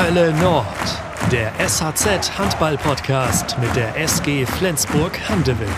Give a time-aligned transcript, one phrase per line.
[0.00, 0.64] Hölle Nord,
[1.32, 5.68] der SHZ Handball Podcast mit der SG Flensburg Handewitt.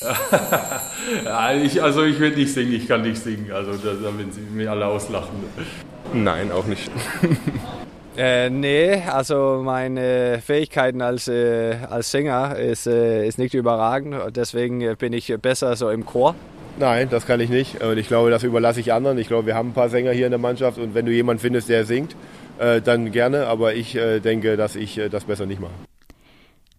[1.24, 4.30] ja, ich, also ich will nicht singen, ich kann nicht singen, also da, da werden
[4.30, 5.34] sie mir alle auslachen.
[6.14, 6.90] Nein, auch nicht.
[8.16, 14.16] Äh, nee, also meine Fähigkeiten als, äh, als Sänger ist, äh, ist nicht überragend.
[14.34, 16.34] Deswegen bin ich besser so im Chor.
[16.78, 17.82] Nein, das kann ich nicht.
[17.82, 19.18] Und ich glaube, das überlasse ich anderen.
[19.18, 21.40] Ich glaube, wir haben ein paar Sänger hier in der Mannschaft und wenn du jemanden
[21.40, 22.14] findest, der singt,
[22.58, 23.46] äh, dann gerne.
[23.46, 25.72] Aber ich äh, denke, dass ich äh, das besser nicht mache.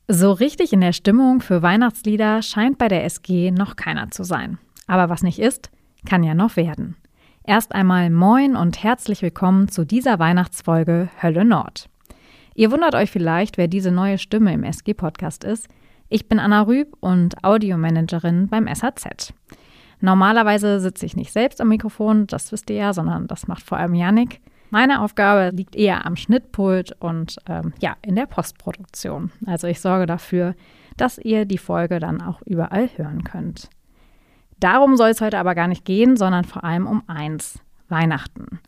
[0.08, 4.58] So richtig in der Stimmung für Weihnachtslieder scheint bei der SG noch keiner zu sein.
[4.88, 5.70] Aber was nicht ist,
[6.08, 6.96] kann ja noch werden.
[7.44, 11.90] Erst einmal moin und herzlich willkommen zu dieser Weihnachtsfolge Hölle Nord.
[12.56, 15.68] Ihr wundert euch vielleicht, wer diese neue Stimme im SG-Podcast ist.
[16.08, 19.34] Ich bin Anna Rüb und Audiomanagerin beim SAZ.
[20.02, 23.78] Normalerweise sitze ich nicht selbst am Mikrofon, das wisst ihr ja, sondern das macht vor
[23.78, 24.42] allem Yannick.
[24.70, 29.32] Meine Aufgabe liegt eher am Schnittpult und ähm, ja, in der Postproduktion.
[29.46, 30.56] Also ich sorge dafür,
[30.96, 33.70] dass ihr die Folge dann auch überall hören könnt.
[34.60, 38.60] Darum soll es heute aber gar nicht gehen, sondern vor allem um eins, Weihnachten.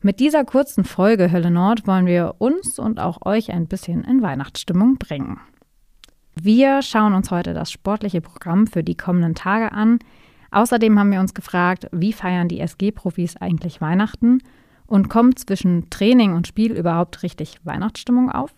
[0.00, 4.22] Mit dieser kurzen Folge Hölle Nord wollen wir uns und auch euch ein bisschen in
[4.22, 5.40] Weihnachtsstimmung bringen.
[6.40, 9.98] Wir schauen uns heute das sportliche Programm für die kommenden Tage an.
[10.50, 14.42] Außerdem haben wir uns gefragt, wie feiern die SG-Profis eigentlich Weihnachten
[14.86, 18.54] und kommt zwischen Training und Spiel überhaupt richtig Weihnachtsstimmung auf?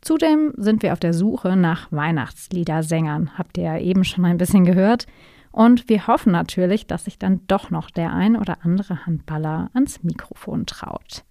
[0.00, 4.64] Zudem sind wir auf der Suche nach Weihnachtsliedersängern, habt ihr ja eben schon ein bisschen
[4.64, 5.06] gehört.
[5.50, 10.02] Und wir hoffen natürlich, dass sich dann doch noch der ein oder andere Handballer ans
[10.02, 11.24] Mikrofon traut.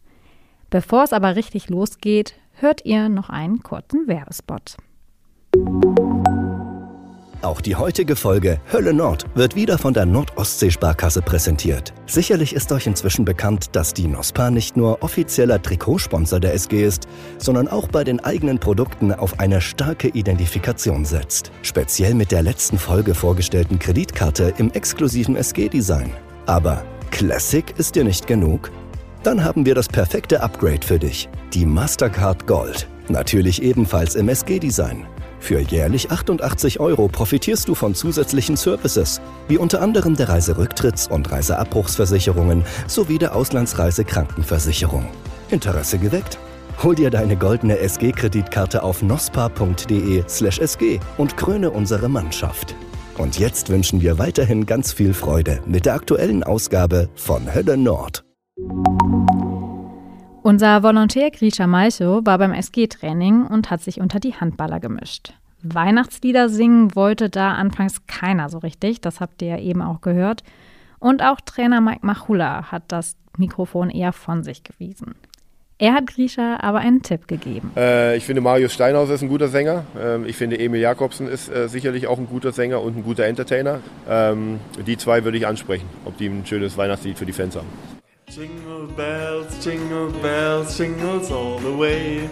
[0.69, 4.77] Bevor es aber richtig losgeht, hört ihr noch einen kurzen Werbespot.
[7.45, 11.93] Auch die heutige Folge Hölle Nord wird wieder von der Nordostsee-Sparkasse präsentiert.
[12.07, 17.07] Sicherlich ist euch inzwischen bekannt, dass die NOSPA nicht nur offizieller Trikotsponsor der SG ist,
[17.37, 21.51] sondern auch bei den eigenen Produkten auf eine starke Identifikation setzt.
[21.61, 26.09] Speziell mit der letzten Folge vorgestellten Kreditkarte im exklusiven SG-Design.
[26.47, 28.71] Aber Classic ist dir nicht genug?
[29.21, 31.29] Dann haben wir das perfekte Upgrade für dich.
[31.53, 32.87] Die Mastercard Gold.
[33.07, 35.05] Natürlich ebenfalls im SG-Design.
[35.39, 41.31] Für jährlich 88 Euro profitierst du von zusätzlichen Services, wie unter anderem der Reiserücktritts- und
[41.31, 45.07] Reiseabbruchsversicherungen sowie der Auslandsreisekrankenversicherung.
[45.49, 46.39] Interesse geweckt?
[46.83, 52.75] Hol dir deine goldene SG-Kreditkarte auf nospa.de/sg und kröne unsere Mannschaft.
[53.17, 58.25] Und jetzt wünschen wir weiterhin ganz viel Freude mit der aktuellen Ausgabe von Hölle Nord.
[60.45, 65.33] Unser Volontär Grisha Malcho war beim SG-Training und hat sich unter die Handballer gemischt.
[65.63, 70.43] Weihnachtslieder singen wollte da anfangs keiner so richtig, das habt ihr ja eben auch gehört.
[70.99, 75.15] Und auch Trainer Mike Machula hat das Mikrofon eher von sich gewiesen.
[75.79, 77.71] Er hat Grisha aber einen Tipp gegeben.
[77.75, 79.85] Äh, ich finde, Marius Steinhaus ist ein guter Sänger.
[79.99, 83.25] Ähm, ich finde, Emil Jakobsen ist äh, sicherlich auch ein guter Sänger und ein guter
[83.25, 83.79] Entertainer.
[84.07, 87.95] Ähm, die zwei würde ich ansprechen, ob die ein schönes Weihnachtslied für die Fans haben.
[88.35, 92.29] Jingle bells, jingle bells, jingles all the way.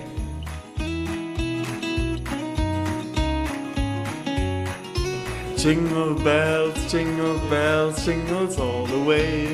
[5.56, 9.48] Jingle bells, jingle bells, jingles all the way.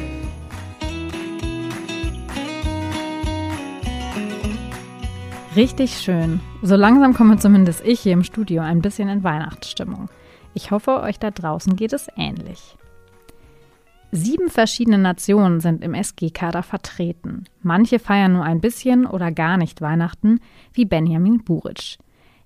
[5.55, 6.39] Richtig schön.
[6.63, 10.09] So langsam komme zumindest ich hier im Studio ein bisschen in Weihnachtsstimmung.
[10.55, 12.78] Ich hoffe, euch da draußen geht es ähnlich.
[14.11, 17.43] Sieben verschiedene Nationen sind im SG-Kader vertreten.
[17.61, 20.39] Manche feiern nur ein bisschen oder gar nicht Weihnachten,
[20.73, 21.97] wie Benjamin Buric.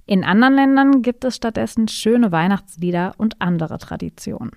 [0.05, 4.51] In anderen Ländern gibt es stattdessen schöne Weihnachtslieder und andere Traditionen.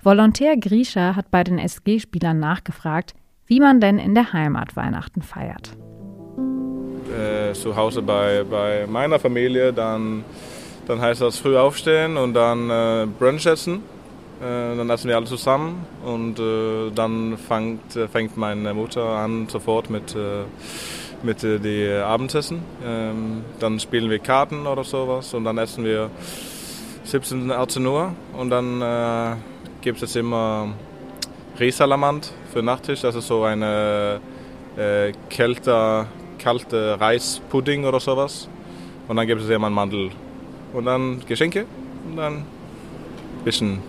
[0.00, 3.14] Volontär Grisha hat bei den SG-Spielern nachgefragt,
[3.46, 5.76] wie man denn in der Heimat Weihnachten feiert.
[7.10, 10.22] Äh, zu Hause bei, bei meiner Familie, dann,
[10.86, 13.80] dann heißt das früh aufstehen und dann äh, Brunch essen
[14.40, 19.88] dann essen wir alle zusammen und äh, dann fängt, äh, fängt meine Mutter an sofort
[19.88, 20.14] mit,
[21.22, 22.62] mit äh, die Abendessen.
[22.84, 26.10] Ähm, dann spielen wir Karten oder sowas und dann essen wir
[27.04, 29.36] 17, 18 Uhr und dann äh,
[29.80, 30.68] gibt es immer
[31.58, 33.02] Riesalamand für Nachtisch.
[33.02, 34.20] Das ist so eine
[34.76, 36.08] äh, kälter,
[36.38, 38.48] kalte Reispudding oder sowas.
[39.08, 40.10] Und dann gibt es immer einen Mandel
[40.72, 41.64] und dann Geschenke
[42.10, 42.44] und dann ein
[43.44, 43.80] bisschen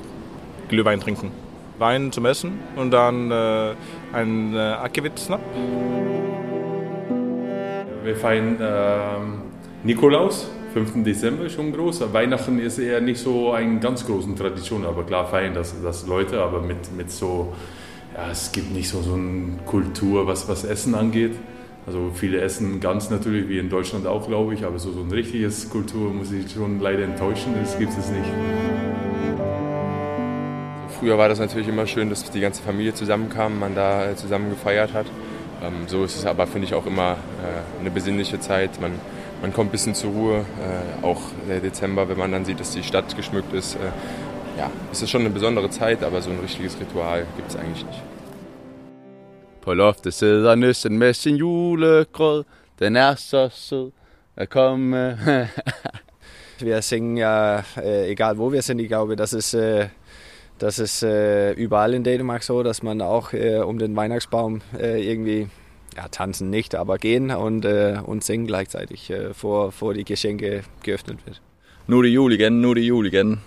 [0.69, 1.31] Glühwein trinken.
[1.79, 3.73] Wein zum Essen und dann äh,
[4.13, 5.39] ein äh, Akevit-Snap.
[8.03, 11.03] Wir feiern äh, Nikolaus, 5.
[11.03, 12.13] Dezember, schon groß.
[12.13, 16.41] Weihnachten ist eher nicht so eine ganz große Tradition, aber klar feiern das, das Leute,
[16.41, 17.53] aber mit, mit so
[18.17, 21.33] ja, es gibt nicht so, so eine Kultur, was, was Essen angeht.
[21.85, 25.11] Also viele essen ganz natürlich, wie in Deutschland auch, glaube ich, aber so, so ein
[25.11, 29.06] richtiges Kultur muss ich schon leider enttäuschen, das gibt es nicht.
[30.99, 34.93] Früher war das natürlich immer schön, dass die ganze Familie zusammenkam, man da zusammen gefeiert
[34.93, 35.05] hat.
[35.63, 38.81] Ähm, so ist es aber, finde ich, auch immer äh, eine besinnliche Zeit.
[38.81, 38.93] Man,
[39.41, 40.37] man kommt ein bisschen zur Ruhe.
[40.39, 43.75] Äh, auch der Dezember, wenn man dann sieht, dass die Stadt geschmückt ist.
[43.75, 43.79] Äh,
[44.57, 47.85] ja, es ist schon eine besondere Zeit, aber so ein richtiges Ritual gibt es eigentlich
[47.85, 48.01] nicht.
[49.61, 52.45] På loftet sidder nissen med sin julegrød.
[52.79, 53.91] Den er så sød
[54.37, 55.17] at komme.
[56.59, 59.89] wir singen ja, äh, egal wo wir sind, ich glaube, das ist, äh,
[60.59, 65.01] das ist äh, überall in Dänemark so, dass man auch äh, um den Weihnachtsbaum äh,
[65.01, 65.47] irgendwie,
[65.95, 71.19] ja, tanzen nicht, aber gehen und, äh, und singen gleichzeitig, vor, vor die Geschenke geöffnet
[71.25, 71.41] wird.
[71.89, 73.37] Nu er det jul igen, nu er det jul igen.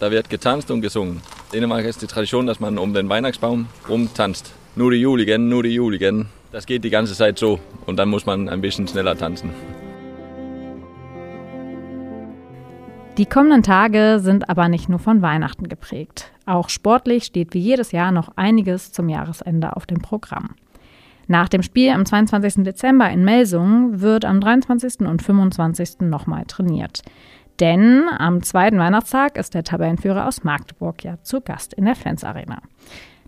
[0.00, 1.20] Der wird getanzt und gesungen.
[1.52, 4.52] Dänemark ist die Tradition, dass man um den Weihnachtsbaum rumtanzt.
[4.74, 6.26] Nu er det jul igen, nu er det jul igen.
[6.50, 9.50] Das geht die ganze Zeit so und dann muss man ein bisschen schneller tanzen.
[13.16, 16.32] Die kommenden Tage sind aber nicht nur von Weihnachten geprägt.
[16.46, 20.56] Auch sportlich steht wie jedes Jahr noch einiges zum Jahresende auf dem Programm.
[21.28, 22.64] Nach dem Spiel am 22.
[22.64, 25.02] Dezember in Melsungen wird am 23.
[25.02, 26.00] und 25.
[26.00, 27.02] nochmal trainiert.
[27.60, 32.24] Denn am zweiten Weihnachtstag ist der Tabellenführer aus Magdeburg ja zu Gast in der Flens
[32.24, 32.62] Arena.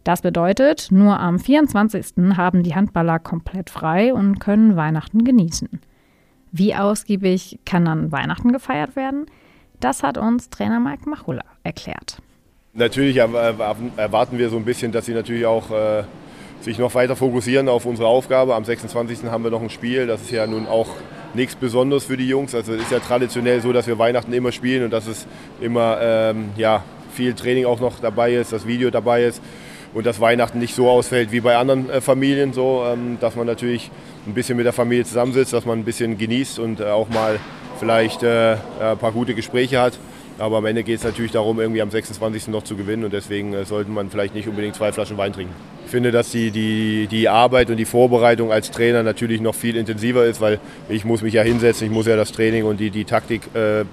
[0.02, 2.36] Das bedeutet, nur am 24.
[2.36, 5.80] haben die Handballer komplett frei und können Weihnachten genießen.
[6.50, 9.26] Wie ausgiebig kann dann Weihnachten gefeiert werden?
[9.80, 12.18] Das hat uns Trainer Mike Machula erklärt.
[12.72, 16.04] Natürlich erwarten wir so ein bisschen, dass sie natürlich auch äh,
[16.60, 18.54] sich noch weiter fokussieren auf unsere Aufgabe.
[18.54, 19.24] Am 26.
[19.24, 20.06] haben wir noch ein Spiel.
[20.06, 20.88] Das ist ja nun auch
[21.34, 22.54] nichts Besonderes für die Jungs.
[22.54, 25.26] Also es ist ja traditionell so, dass wir Weihnachten immer spielen und dass es
[25.60, 26.82] immer ähm, ja,
[27.12, 29.42] viel Training auch noch dabei ist, das Video dabei ist
[29.94, 33.46] und dass Weihnachten nicht so ausfällt wie bei anderen äh, Familien, so ähm, dass man
[33.46, 33.90] natürlich
[34.26, 37.38] ein bisschen mit der Familie zusammensitzt, dass man ein bisschen genießt und äh, auch mal
[37.78, 39.98] vielleicht äh, ein paar gute Gespräche hat.
[40.38, 42.48] Aber am Ende geht es natürlich darum, irgendwie am 26.
[42.48, 45.54] noch zu gewinnen und deswegen äh, sollte man vielleicht nicht unbedingt zwei Flaschen Wein trinken.
[45.86, 49.76] Ich finde, dass die, die, die Arbeit und die Vorbereitung als Trainer natürlich noch viel
[49.76, 50.58] intensiver ist, weil
[50.90, 53.84] ich muss mich ja hinsetzen, ich muss ja das Training und die, die Taktik äh,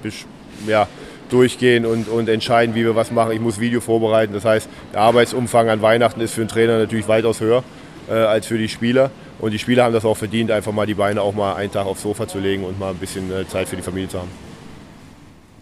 [0.67, 0.87] ja,
[1.29, 3.31] durchgehen und, und entscheiden, wie wir was machen.
[3.31, 4.33] Ich muss Video vorbereiten.
[4.33, 7.63] Das heißt, der Arbeitsumfang an Weihnachten ist für einen Trainer natürlich weitaus höher
[8.09, 9.11] äh, als für die Spieler.
[9.43, 11.85] Und die Spieler haben das auch verdient, einfach mal die Beine auch mal einen Tag
[11.85, 14.29] aufs Sofa zu legen und mal ein bisschen äh, Zeit für die Familie zu haben.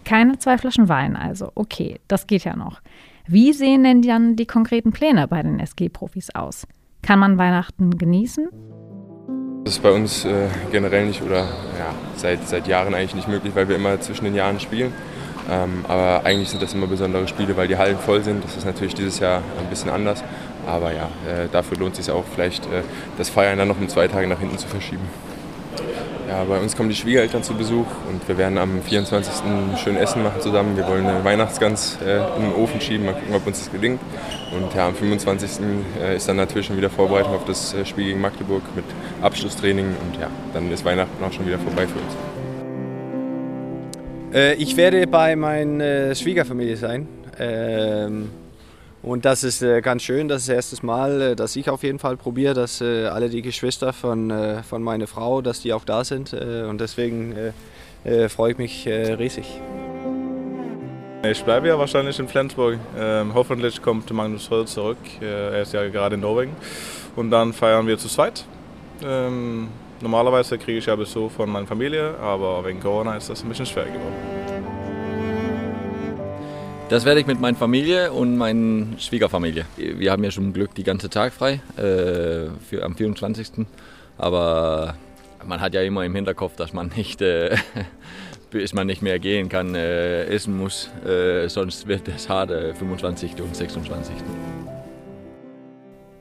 [0.04, 1.50] Keine zwei Flaschen Wein also.
[1.56, 2.80] Okay, das geht ja noch.
[3.26, 6.64] Wie sehen denn dann die konkreten Pläne bei den SG-Profis aus?
[7.02, 8.50] Kann man Weihnachten genießen?
[9.64, 13.52] Das ist bei uns äh, generell nicht oder ja, seit, seit Jahren eigentlich nicht möglich,
[13.56, 14.92] weil wir immer zwischen den Jahren spielen.
[15.50, 18.44] Ähm, aber eigentlich sind das immer besondere Spiele, weil die Hallen voll sind.
[18.44, 20.22] Das ist natürlich dieses Jahr ein bisschen anders.
[20.66, 22.82] Aber ja, äh, dafür lohnt es sich auch vielleicht, äh,
[23.18, 25.08] das Feiern dann noch um zwei Tage nach hinten zu verschieben.
[26.28, 29.42] Ja, bei uns kommen die Schwiegereltern zu Besuch und wir werden am 24.
[29.82, 30.76] schön Essen machen zusammen.
[30.76, 34.00] Wir wollen eine Weihnachtsgans äh, in den Ofen schieben, mal gucken, ob uns das gelingt.
[34.52, 35.50] Und ja, am 25.
[36.00, 38.84] Äh, ist dann natürlich schon wieder Vorbereitung auf das Spiel gegen Magdeburg mit
[39.20, 42.16] Abschlusstraining und ja, dann ist Weihnachten auch schon wieder vorbei für uns.
[44.56, 47.06] Ich werde bei meiner Schwiegerfamilie sein.
[47.38, 48.30] Ähm
[49.02, 51.82] und das ist äh, ganz schön, das ist das erste Mal, äh, dass ich auf
[51.82, 55.84] jeden Fall probiere, dass äh, alle die Geschwister von, von meiner Frau, dass die auch
[55.84, 56.32] da sind.
[56.32, 57.34] Und deswegen
[58.28, 59.60] freue ich mich riesig.
[61.24, 62.78] Ich bleibe ja wahrscheinlich in Flensburg.
[62.98, 64.98] Ähm, hoffentlich kommt Magnus Röll zurück.
[65.20, 66.56] er ist ja gerade in Norwegen.
[67.14, 68.44] Und dann feiern wir zu zweit.
[69.04, 69.68] Ähm,
[70.00, 73.66] normalerweise kriege ich ja Besuch von meiner Familie, aber wegen Corona ist das ein bisschen
[73.66, 74.41] schwer geworden.
[76.92, 79.64] Das werde ich mit meiner Familie und meiner Schwiegerfamilie.
[79.78, 83.66] Wir haben ja schon Glück die ganze Tag frei äh, für, am 24.
[84.18, 84.94] Aber
[85.46, 87.56] man hat ja immer im Hinterkopf, dass man nicht, äh,
[88.50, 90.90] bis man nicht mehr gehen kann, äh, essen muss.
[91.06, 93.40] Äh, sonst wird es hart, 25.
[93.40, 94.14] und 26.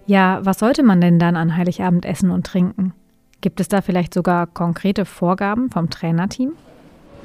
[0.06, 2.94] Ja, was sollte man denn dann an Heiligabend essen und trinken?
[3.42, 6.54] Gibt es da vielleicht sogar konkrete Vorgaben vom Trainerteam?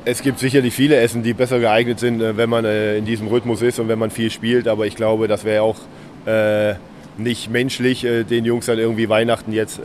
[0.09, 3.27] Es gibt sicherlich viele Essen, die besser geeignet sind, äh, wenn man äh, in diesem
[3.27, 4.69] Rhythmus ist und wenn man viel spielt.
[4.69, 5.79] Aber ich glaube, das wäre auch
[6.27, 6.75] äh,
[7.19, 9.81] nicht menschlich, den Jungs dann irgendwie Weihnachten jetzt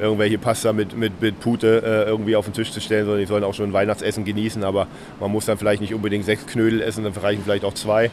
[0.00, 3.44] irgendwelche Pasta mit, mit, mit Pute irgendwie auf den Tisch zu stellen, sondern die sollen
[3.44, 4.64] auch schon Weihnachtsessen genießen.
[4.64, 4.86] Aber
[5.20, 8.10] man muss dann vielleicht nicht unbedingt sechs Knödel essen, dann reichen vielleicht auch zwei.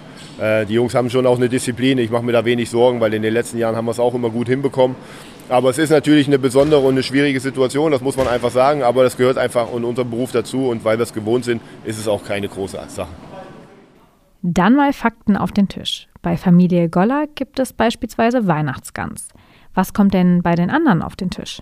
[0.67, 1.97] die Jungs haben schon auch eine Disziplin.
[1.97, 4.15] Ich mache mir da wenig Sorgen, weil in den letzten Jahren haben wir es auch
[4.15, 4.97] immer gut hinbekommen.
[5.49, 8.83] Aber es ist natürlich eine besondere und eine schwierige Situation, das muss man einfach sagen.
[8.83, 11.99] Aber das gehört einfach in unserem Beruf dazu und weil wir es gewohnt sind, ist
[11.99, 13.11] es auch keine große Sache.
[14.41, 16.07] Dann mal Fakten auf den Tisch.
[16.21, 19.27] Bei Familie Goller gibt es beispielsweise Weihnachtsgans.
[19.73, 21.61] Was kommt denn bei den anderen auf den Tisch?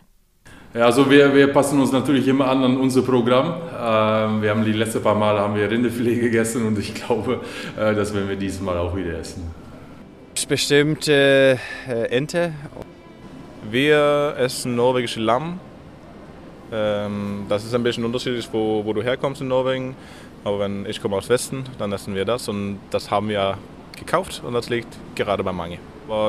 [0.73, 3.47] Ja, also wir, wir passen uns natürlich immer an an unser Programm.
[3.47, 7.41] Ähm, wir haben die letzten paar Male haben wir Rinderfilet gegessen und ich glaube,
[7.77, 9.43] äh, das werden wir dieses Mal auch wieder essen.
[10.47, 11.57] Bestimmt äh,
[12.09, 12.53] Ente.
[13.63, 15.59] Wir essen norwegische Lamm.
[16.71, 19.95] Ähm, das ist ein bisschen unterschiedlich, wo, wo du herkommst in Norwegen.
[20.43, 23.57] Aber wenn ich komme aus Westen, dann essen wir das und das haben wir
[23.97, 25.79] gekauft und das liegt gerade bei Mange.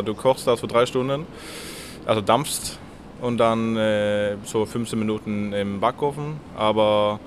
[0.04, 1.26] Du kochst das für drei Stunden,
[2.04, 2.78] also dampfst
[3.20, 6.40] und dann äh, so 15 Minuten im Backofen.
[6.56, 7.20] Aber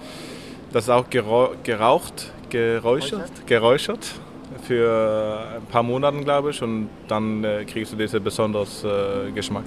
[0.71, 4.11] das ist auch geraucht, geräuchert, geräuchert
[4.61, 9.65] für ein paar Monate, glaube ich, und dann äh, kriegst du diesen besonderen äh, Geschmack.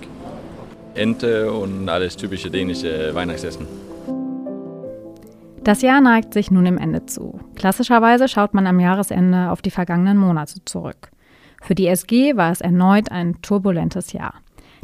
[0.95, 3.66] Ente und alles typische dänische Weihnachtsessen.
[5.62, 7.40] Das Jahr neigt sich nun im Ende zu.
[7.57, 11.11] Klassischerweise schaut man am Jahresende auf die vergangenen Monate zurück.
[11.61, 14.35] Für die SG war es erneut ein turbulentes Jahr.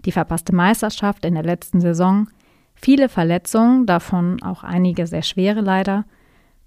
[0.04, 2.28] Die verpasste Meisterschaft in der letzten Saison,
[2.75, 6.04] viele Verletzungen, davon auch einige sehr schwere leider,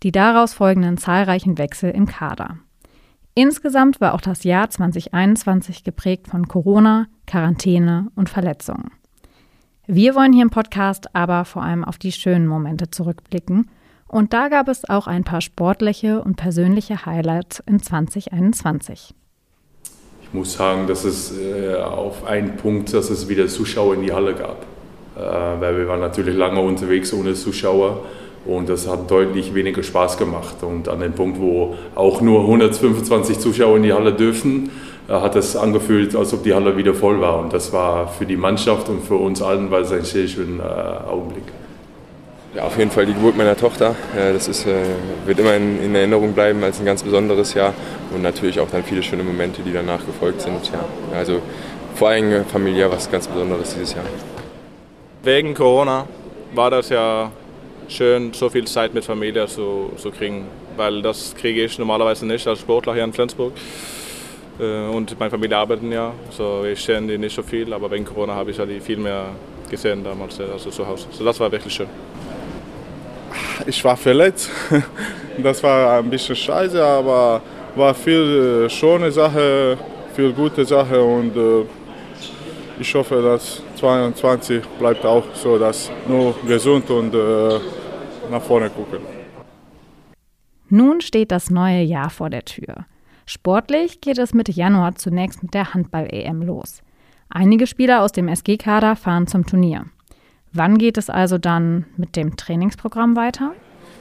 [0.03, 2.59] die daraus folgenden zahlreichen Wechsel im Kader.
[3.37, 8.91] Insgesamt war auch das Jahr 2021 geprägt von Corona, Quarantäne und Verletzungen.
[9.87, 13.69] Wir wollen hier im Podcast aber vor allem auf die schönen Momente zurückblicken
[14.07, 19.13] und da gab es auch ein paar sportliche und persönliche Highlights in 2021.
[20.23, 24.13] Ich muss sagen, dass es äh, auf einen Punkt, dass es wieder Zuschauer in die
[24.13, 24.65] Halle gab.
[25.17, 28.05] Äh, weil wir waren natürlich lange unterwegs ohne Zuschauer
[28.45, 30.57] und das hat deutlich weniger Spaß gemacht.
[30.61, 34.69] Und an dem Punkt, wo auch nur 125 Zuschauer in die Halle dürfen,
[35.09, 37.39] äh, hat es angefühlt, als ob die Halle wieder voll war.
[37.39, 41.03] Und das war für die Mannschaft und für uns allen war es ein sehr schöner
[41.07, 41.43] äh, Augenblick.
[42.55, 43.95] Ja, auf jeden Fall die Geburt meiner Tochter.
[44.15, 44.75] Das ist, äh,
[45.25, 47.73] wird immer in, in, Erinnerung bleiben als ein ganz besonderes Jahr
[48.13, 50.71] und natürlich auch dann viele schöne Momente, die danach gefolgt sind.
[50.71, 50.79] Ja,
[51.17, 51.41] also
[51.95, 54.05] vor allem familiär was ganz Besonderes dieses Jahr.
[55.23, 56.05] Wegen Corona
[56.53, 57.29] war das ja
[57.89, 62.47] schön, so viel Zeit mit Familie zu, zu kriegen, weil das kriege ich normalerweise nicht
[62.47, 63.53] als Sportler hier in Flensburg.
[64.59, 68.05] Äh, und meine Familie arbeiten ja, so ich sehe die nicht so viel, aber wegen
[68.05, 69.27] Corona habe ich ja die viel mehr
[69.69, 71.07] gesehen damals also zu Hause.
[71.11, 71.87] So das war wirklich schön
[73.65, 74.49] ich war verletzt.
[75.37, 77.41] Das war ein bisschen scheiße, aber
[77.75, 79.77] war viel äh, schöne Sache,
[80.15, 81.65] viel gute Sache und äh,
[82.79, 87.59] ich hoffe, dass 2022 bleibt auch so, dass nur gesund und äh,
[88.31, 88.99] nach vorne gucken.
[90.69, 92.85] Nun steht das neue Jahr vor der Tür.
[93.25, 96.81] Sportlich geht es Mitte Januar zunächst mit der Handball-EM los.
[97.29, 99.85] Einige Spieler aus dem SG-Kader fahren zum Turnier.
[100.53, 103.53] Wann geht es also dann mit dem Trainingsprogramm weiter?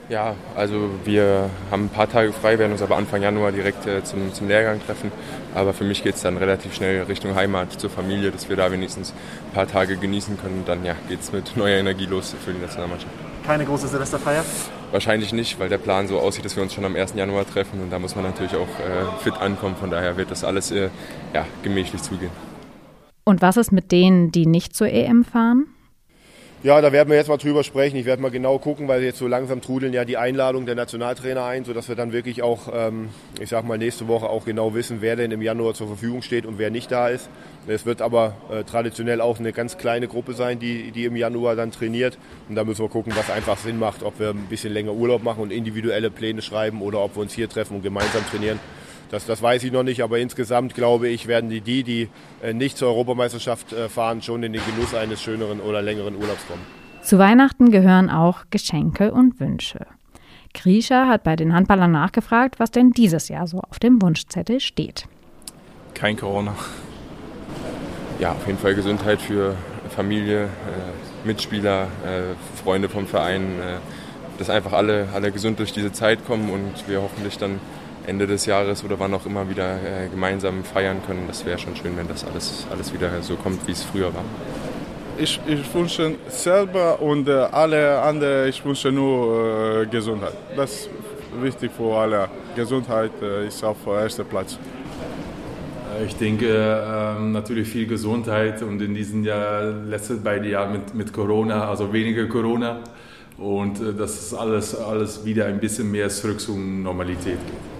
[0.07, 4.03] Ja, also wir haben ein paar Tage frei, werden uns aber Anfang Januar direkt äh,
[4.03, 5.11] zum, zum Lehrgang treffen.
[5.55, 8.71] Aber für mich geht es dann relativ schnell Richtung Heimat, zur Familie, dass wir da
[8.71, 9.13] wenigstens
[9.49, 10.59] ein paar Tage genießen können.
[10.59, 13.11] Und dann ja, geht es mit neuer Energie los für die Nationalmannschaft.
[13.47, 14.45] Keine große Silvesterfeier?
[14.91, 17.15] Wahrscheinlich nicht, weil der Plan so aussieht, dass wir uns schon am 1.
[17.15, 17.81] Januar treffen.
[17.81, 19.75] Und da muss man natürlich auch äh, fit ankommen.
[19.75, 20.89] Von daher wird das alles äh,
[21.33, 22.31] ja, gemächlich zugehen.
[23.23, 25.65] Und was ist mit denen, die nicht zur EM fahren?
[26.65, 27.95] Ja, da werden wir jetzt mal drüber sprechen.
[27.95, 31.45] Ich werde mal genau gucken, weil jetzt so langsam trudeln ja die Einladungen der Nationaltrainer
[31.45, 34.97] ein, sodass wir dann wirklich auch, ähm, ich sag mal, nächste Woche auch genau wissen,
[34.99, 37.29] wer denn im Januar zur Verfügung steht und wer nicht da ist.
[37.67, 41.55] Es wird aber äh, traditionell auch eine ganz kleine Gruppe sein, die, die im Januar
[41.55, 42.17] dann trainiert.
[42.49, 45.21] Und da müssen wir gucken, was einfach Sinn macht, ob wir ein bisschen länger Urlaub
[45.21, 48.59] machen und individuelle Pläne schreiben oder ob wir uns hier treffen und gemeinsam trainieren.
[49.11, 52.09] Das, das weiß ich noch nicht, aber insgesamt glaube ich, werden die, die, die
[52.41, 56.45] äh, nicht zur Europameisterschaft äh, fahren, schon in den Genuss eines schöneren oder längeren Urlaubs
[56.47, 56.61] kommen.
[57.01, 59.85] Zu Weihnachten gehören auch Geschenke und Wünsche.
[60.53, 65.07] Grisha hat bei den Handballern nachgefragt, was denn dieses Jahr so auf dem Wunschzettel steht.
[65.93, 66.55] Kein Corona.
[68.19, 69.55] Ja, auf jeden Fall Gesundheit für
[69.89, 71.87] Familie, äh, Mitspieler,
[72.63, 73.59] Freunde vom Verein,
[74.37, 77.59] dass einfach alle, alle gesund durch diese Zeit kommen und wir hoffentlich dann
[78.07, 81.25] Ende des Jahres oder wann auch immer wieder äh, gemeinsam feiern können.
[81.27, 84.23] Das wäre schon schön, wenn das alles, alles wieder so kommt, wie es früher war.
[85.17, 90.33] Ich, ich wünsche selber und äh, alle anderen, ich wünsche nur äh, Gesundheit.
[90.55, 90.89] Das ist
[91.41, 92.27] wichtig für alle.
[92.55, 94.59] Gesundheit äh, ist auf erster Platz.
[95.97, 100.93] Äh, ich denke ähm, natürlich viel Gesundheit und in diesen Jahr, letzten beiden Jahren mit,
[100.93, 102.79] mit Corona, also weniger Corona
[103.37, 107.74] und äh, dass es alles, alles wieder ein bisschen mehr zurück zur Normalität geht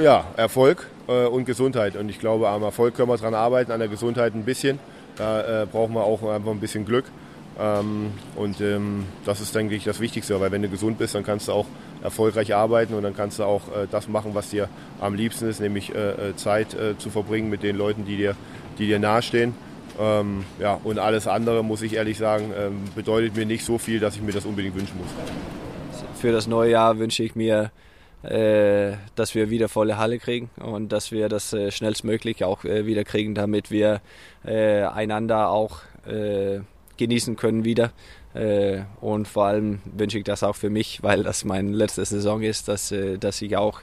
[0.00, 1.96] ja, Erfolg äh, und Gesundheit.
[1.96, 4.78] Und ich glaube, am Erfolg können wir daran arbeiten, an der Gesundheit ein bisschen.
[5.16, 7.04] Da äh, brauchen wir auch einfach ein bisschen Glück.
[7.58, 11.24] Ähm, und ähm, das ist, denke ich, das Wichtigste, weil wenn du gesund bist, dann
[11.24, 11.66] kannst du auch
[12.02, 14.68] erfolgreich arbeiten und dann kannst du auch äh, das machen, was dir
[15.00, 18.34] am liebsten ist, nämlich äh, äh Zeit äh, zu verbringen mit den Leuten, die dir,
[18.78, 19.54] die dir nahestehen.
[20.00, 24.00] Ähm, ja, und alles andere, muss ich ehrlich sagen, ähm, bedeutet mir nicht so viel,
[24.00, 25.10] dass ich mir das unbedingt wünschen muss.
[26.18, 27.70] Für das neue Jahr wünsche ich mir,
[28.22, 33.04] dass wir wieder volle Halle kriegen und dass wir das äh, schnellstmöglich auch äh, wieder
[33.04, 34.02] kriegen, damit wir
[34.44, 36.60] äh, einander auch äh,
[36.98, 37.92] genießen können wieder.
[38.34, 42.42] Äh, und vor allem wünsche ich das auch für mich, weil das meine letzte Saison
[42.42, 43.80] ist, dass, dass ich auch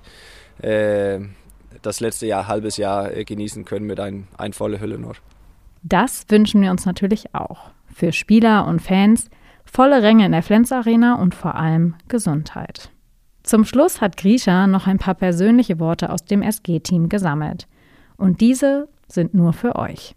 [0.59, 5.21] das letzte Jahr, halbes Jahr genießen können mit ein, ein volle Hülle Nord.
[5.83, 7.69] Das wünschen wir uns natürlich auch.
[7.93, 9.29] Für Spieler und Fans
[9.65, 12.89] volle Ränge in der Flens Arena und vor allem Gesundheit.
[13.47, 17.65] Zum Schluss hat Grisha noch ein paar persönliche Worte aus dem SG-Team gesammelt.
[18.17, 20.15] Und diese sind nur für euch.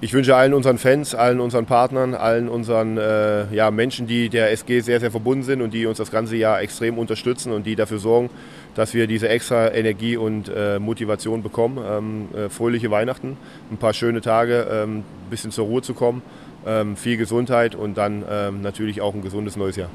[0.00, 4.52] Ich wünsche allen unseren Fans, allen unseren Partnern, allen unseren äh, ja, Menschen, die der
[4.52, 7.74] SG sehr, sehr verbunden sind und die uns das ganze Jahr extrem unterstützen und die
[7.74, 8.30] dafür sorgen,
[8.76, 11.78] dass wir diese extra Energie und äh, Motivation bekommen.
[11.84, 13.38] Ähm, äh, fröhliche Weihnachten,
[13.72, 16.22] ein paar schöne Tage, ähm, ein bisschen zur Ruhe zu kommen,
[16.64, 19.90] ähm, viel Gesundheit und dann ähm, natürlich auch ein gesundes neues Jahr.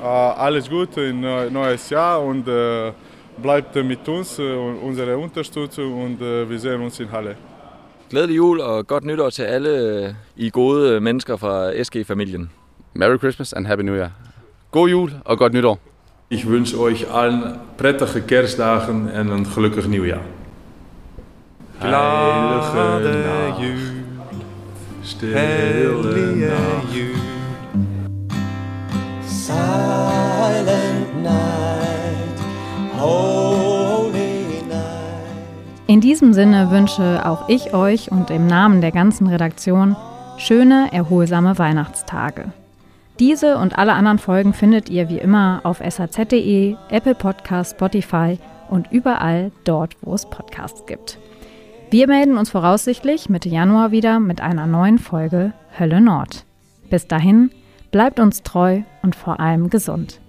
[0.00, 2.92] Uh, alles Gute in uh, neues Jahr und uh,
[3.42, 7.36] bleibt mit uns und unsere Unterstützung und wir sehen uns in Halle.
[8.10, 12.50] Glædelig jul og godt nytår til alle I gode mennesker fra SG-familien.
[12.94, 14.10] Merry Christmas and Happy New Year.
[14.70, 15.78] God jul og godt nytår.
[16.30, 17.42] Ich wünsche euch allen
[17.78, 20.22] prettige Kerstdagen en een gelukkig nieuwjaar.
[21.78, 21.98] Heilige
[23.50, 23.62] Nacht,
[25.02, 25.34] stille
[26.36, 27.07] Nacht.
[35.88, 39.96] In diesem Sinne wünsche auch ich euch und im Namen der ganzen Redaktion
[40.36, 42.52] schöne, erholsame Weihnachtstage.
[43.18, 48.38] Diese und alle anderen Folgen findet ihr wie immer auf saz.de, Apple Podcast, Spotify
[48.68, 51.18] und überall dort, wo es Podcasts gibt.
[51.90, 56.44] Wir melden uns voraussichtlich Mitte Januar wieder mit einer neuen Folge Hölle Nord.
[56.90, 57.50] Bis dahin,
[57.90, 60.20] Bleibt uns treu und vor allem gesund.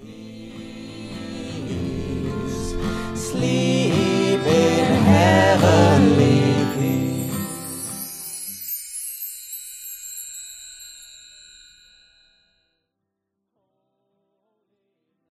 [3.15, 3.93] Sleep
[4.45, 4.99] in.